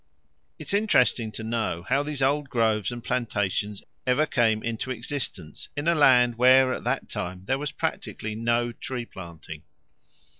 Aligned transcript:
It 0.57 0.69
is 0.69 0.73
interesting 0.73 1.31
to 1.33 1.43
know 1.43 1.83
how 1.83 2.01
these 2.01 2.23
old 2.23 2.49
groves 2.49 2.91
and 2.91 3.03
plantations 3.03 3.83
ever 4.07 4.25
came 4.25 4.63
into 4.63 4.89
existence 4.89 5.69
in 5.77 5.87
a 5.87 5.93
land 5.93 6.39
where 6.39 6.73
at 6.73 6.83
that 6.85 7.07
time 7.07 7.45
there 7.45 7.59
was 7.59 7.71
practically 7.71 8.33
no 8.33 8.71
tree 8.71 9.05
planting. 9.05 9.61